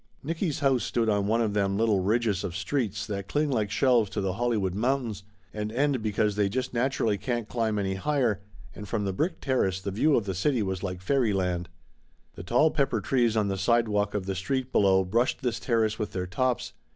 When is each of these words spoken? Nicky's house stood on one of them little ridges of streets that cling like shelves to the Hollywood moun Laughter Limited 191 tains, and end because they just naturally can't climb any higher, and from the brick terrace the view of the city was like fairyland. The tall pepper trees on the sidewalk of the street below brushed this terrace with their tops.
Nicky's 0.23 0.61
house 0.61 0.81
stood 0.83 1.09
on 1.09 1.27
one 1.27 1.41
of 1.41 1.53
them 1.53 1.77
little 1.77 1.99
ridges 1.99 2.43
of 2.43 2.55
streets 2.55 3.05
that 3.05 3.27
cling 3.27 3.51
like 3.51 3.69
shelves 3.69 4.09
to 4.09 4.19
the 4.19 4.33
Hollywood 4.33 4.73
moun 4.73 5.09
Laughter 5.09 5.25
Limited 5.53 5.53
191 5.53 5.53
tains, 5.53 5.61
and 5.87 5.93
end 5.95 6.01
because 6.03 6.35
they 6.35 6.49
just 6.49 6.73
naturally 6.73 7.17
can't 7.19 7.47
climb 7.47 7.77
any 7.77 7.93
higher, 7.93 8.41
and 8.73 8.87
from 8.87 9.05
the 9.05 9.13
brick 9.13 9.39
terrace 9.39 9.79
the 9.79 9.91
view 9.91 10.15
of 10.15 10.25
the 10.25 10.33
city 10.33 10.63
was 10.63 10.81
like 10.81 11.01
fairyland. 11.03 11.69
The 12.33 12.41
tall 12.41 12.71
pepper 12.71 12.99
trees 12.99 13.37
on 13.37 13.47
the 13.47 13.59
sidewalk 13.59 14.15
of 14.15 14.25
the 14.25 14.33
street 14.33 14.71
below 14.71 15.05
brushed 15.05 15.41
this 15.43 15.59
terrace 15.59 15.99
with 15.99 16.13
their 16.13 16.25
tops. 16.25 16.73